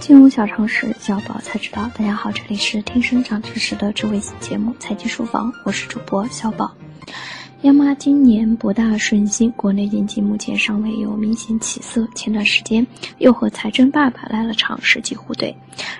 [0.00, 1.90] 金融小常识，小宝才知道。
[1.96, 6.72] 大家好，这里是听生长知识的智慧节目《财经书房》，我是主播小宝。
[7.62, 12.06] 央妈今年不大顺心，国内经济目前尚未有明显起色。
[12.14, 12.86] 前段时间
[13.16, 15.54] 又和财政爸爸来了场世纪互怼，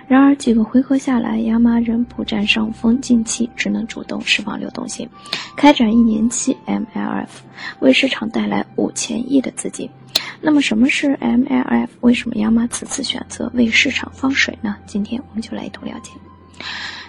[0.06, 5.08] 然而几个回合下来，央妈仍不占上风，近期只能主动释放流动性，
[5.56, 7.28] 开展一年期 MLF，
[7.80, 9.88] 为市场带来五千亿的资金。
[10.40, 11.88] 那么什么是 MLF？
[12.00, 14.76] 为什么央妈此次选择为市场放水呢？
[14.86, 16.10] 今天我们就来一同了解。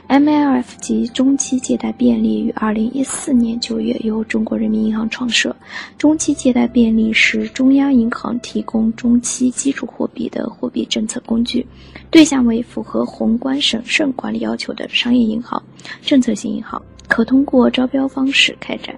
[0.07, 5.55] MLF 及中期借贷便利于二零一四年九月由中国人民银行创设。
[5.97, 11.65] 中期借贷便利是中央银行提供中期基础货币的货币政策工具，
[12.11, 15.61] 对象为符合宏观审慎管理要求的商业银行、
[16.03, 16.79] 政策性银行，
[17.15, 18.93] 可通过招标方式开展。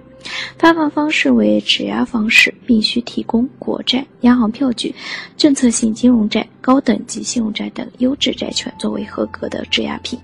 [0.58, 4.94] 发放方式为质押方式，必须提供国债、央行票据、
[5.38, 10.20] 政策性金融债、高等级信用债等优质债券作为合格的质押品。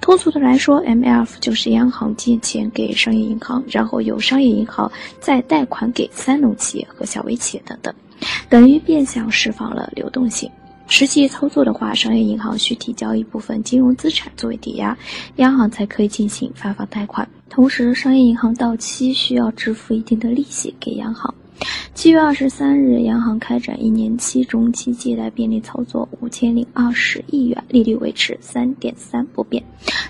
[0.00, 7.94] 通俗的来说，MLF 就是央行借钱给商业银行，然后由商业银行再贷款给三农企业和小微企业等等，
[8.50, 10.50] 等于变相释放了流动性。
[10.88, 14.96] 实际操作的话，商业银行需提交一部分金融资产作为抵押，
[15.36, 17.28] 央行才可以进行发放贷款。
[17.50, 21.32] 同时，商业银行到期需要支付一定的利息给央行。
[21.98, 29.60] 七月二十三日，央行开展一年期中期借贷便利操作五千零二十亿元，利率维持三点三不变。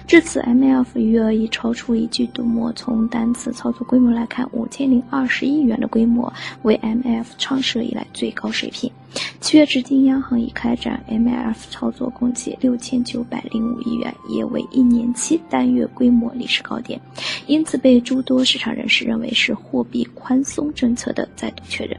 [0.07, 2.71] 至此，MLF 余额已超出一季度末。
[2.75, 8.93] 从单次操作规模来看，五千零二十亿元的规模为 MLF 创设以来最高水平。
[9.41, 17.01] 七月至今，央行已开展 MLF 操作共计六千九百零五亿元，也为一年期单月规模历史高点，
[17.47, 21.97] 因此被诸多市场人士认为是货币宽松政策的再度确认。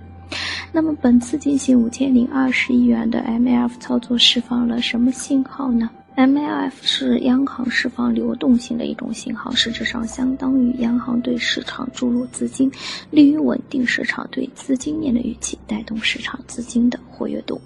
[0.74, 12.70] 那么，本次进行五千零二十亿元的 MLF 操作，释放了什么信号呢？MLF 是央行释放流动性的一种信号，实质上相当于央行对市场注入资金，
[13.10, 17.60] 利于稳定市场对资金面的预期，带动市场资金的活跃度。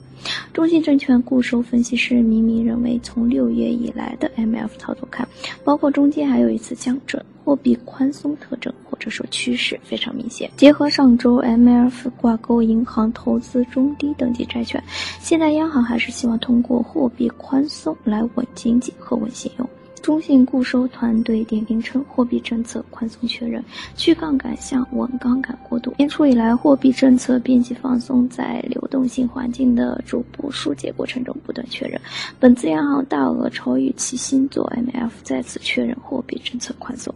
[0.54, 5.28] 中信证券固收分析师明明认为，从六月以来的 M F 操作看，
[5.64, 8.72] 包括中间还有一次降准，货币宽松特征。
[8.90, 10.50] 或者说趋势非常明显。
[10.56, 14.82] 结合上周 M F 挂钩银行投资中低等级债券，
[15.20, 19.68] 现在央行还是希望通过货币宽松来稳经济和稳信用。
[20.04, 23.64] 中信固收团队点评称，货币政策宽松确认，
[23.96, 25.94] 去杠杆向稳杠杆过渡。
[25.98, 32.00] 年初以来，货币政策边际放松在流动性环境的逐步疏解过程中不断确认。
[32.38, 37.16] 本次央行大额超预期新作 MF，再次确认货币政策宽松。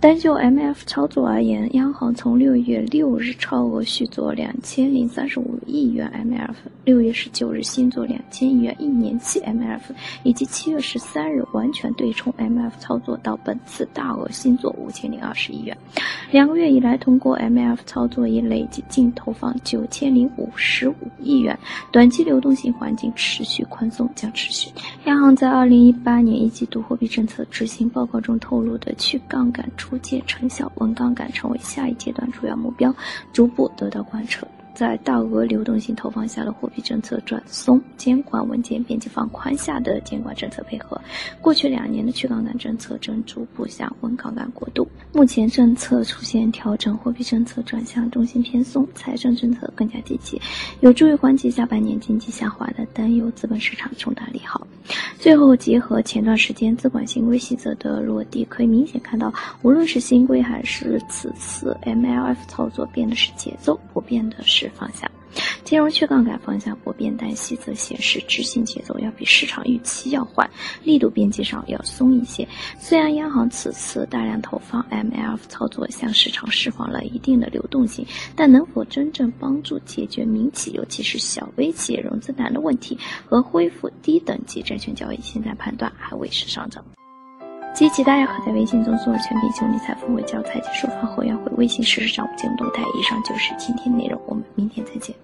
[0.00, 6.54] 单就 MF 操作而言，央行从六月六日超额续作两千零三十五亿元 MF，
[6.84, 9.80] 六月十九日新作两千亿元一年期 MF，
[10.22, 15.74] 以及七月十三日完全对冲 MF 操作到本次大额新作五千零二十亿元。
[16.30, 21.58] 两个月以来，通过 MF 操作已累计净投放九千零五十五亿元，
[21.90, 24.70] 短期流动性环境持续宽松将持续。
[25.06, 32.94] 央行在二零一八年一季度货币政策执行报告中透露的去杠杠杆逐渐成效，稳杠杆成为下一阶段主要目标，
[33.32, 34.46] 逐步得到贯彻。
[34.74, 41.00] 在大额流动性投放下的货币政策转松，监管稳健边际放宽下的监管政策配合，
[41.40, 44.88] 过去两年的去杠杆政策正逐步向稳杠杆过渡。
[45.12, 50.40] 目前政策出现调整，货币政策转向中性偏松，财政政策更加积极，
[50.80, 54.66] 有助于缓解下半年经济下滑的担忧，资本市场重大利好。
[55.18, 64.70] 最后，结合前段时间资管新规细则的落地，可以明显看到，无论是新规还是此次 MLF 操作，变的是节奏，不变的是。
[64.74, 65.08] 方向，
[65.64, 70.48] 金融去杠杆方向不变，但细则显示执行节奏要比市场预期要缓，
[70.82, 72.46] 力度边际上要松一些。
[72.78, 86.84] 虽然央行此次大量投放 MLF 操作，向市场释放了一定的流动性，但能否真正帮助解决民企，尤其是小微企业融资难的问题和恢复低等级债券交易，现在判断还为时尚早。
[87.74, 92.84] 积极大家可在微信中搜索“全品金融理财富”为教材及收发后，要回微信实时掌握金融动态。
[92.98, 95.14] 以上就是今天内容，我们明天再见。